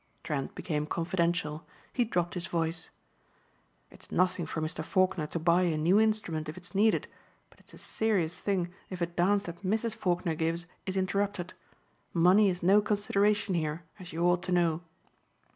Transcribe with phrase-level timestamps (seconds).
[0.23, 1.63] Trent became confidential.
[1.93, 2.89] He dropped his voice.
[3.91, 4.83] "It's nothing for Mr.
[4.83, 7.07] Faulkner to buy a new instrument if it's needed,
[7.51, 9.93] but it's a serious thing if a dance that Mrs.
[9.95, 11.53] Faulkner gives is interrupted.
[12.15, 14.81] Money is no consideration here as you ought to know."